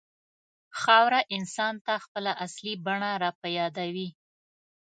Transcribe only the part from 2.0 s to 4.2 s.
خپله اصلي بڼه راپه یادوي.